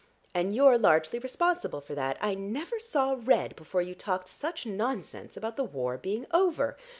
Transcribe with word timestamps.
And 0.33 0.55
you're 0.55 0.79
largely 0.79 1.19
responsible 1.19 1.79
for 1.79 1.93
that; 1.93 2.17
I 2.19 2.33
never 2.33 2.79
saw 2.79 3.17
red 3.23 3.55
before 3.55 3.83
you 3.83 3.93
talked 3.93 4.29
such 4.29 4.65
nonsense 4.65 5.37
about 5.37 5.57
the 5.57 5.63
war 5.63 5.95
being 5.99 6.25
over. 6.31 6.75